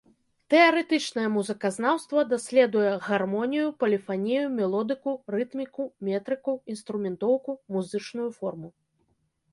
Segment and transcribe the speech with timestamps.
[0.51, 8.69] Тэарэтычнае музыказнаўства даследуе гармонію, поліфанію, мелодыку, рытміку, метрыку, інструментоўку, музычную форму.